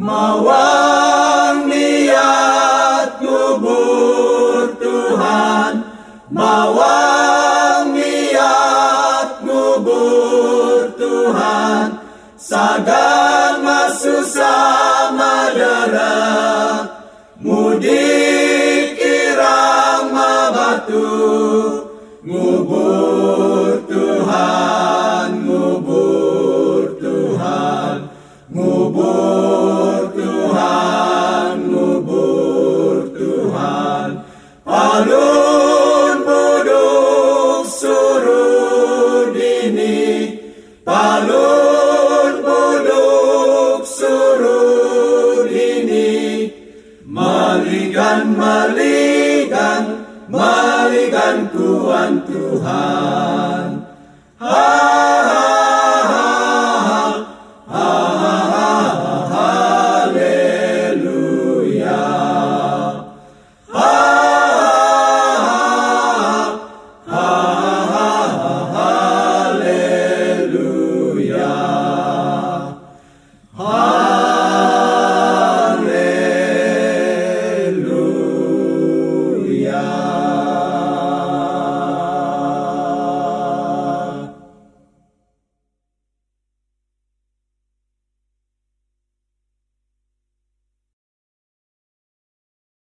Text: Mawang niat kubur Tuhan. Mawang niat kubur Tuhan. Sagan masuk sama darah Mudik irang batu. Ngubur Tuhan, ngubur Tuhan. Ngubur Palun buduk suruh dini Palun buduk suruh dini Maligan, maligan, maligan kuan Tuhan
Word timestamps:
Mawang 0.00 1.68
niat 1.68 3.20
kubur 3.20 4.72
Tuhan. 4.80 5.84
Mawang 6.32 7.92
niat 7.92 9.44
kubur 9.44 10.96
Tuhan. 10.96 12.00
Sagan 12.40 13.60
masuk 13.60 14.24
sama 14.24 15.52
darah 15.52 16.88
Mudik 17.36 18.96
irang 18.96 20.16
batu. 20.16 21.12
Ngubur 22.24 23.84
Tuhan, 23.84 25.44
ngubur 25.44 26.96
Tuhan. 26.96 28.08
Ngubur 28.48 29.39
Palun 34.80 36.24
buduk 36.24 37.68
suruh 37.68 39.28
dini 39.36 40.40
Palun 40.88 42.40
buduk 42.40 43.84
suruh 43.84 45.44
dini 45.52 46.48
Maligan, 47.04 48.32
maligan, 48.40 49.84
maligan 50.32 51.52
kuan 51.52 52.24
Tuhan 52.24 53.39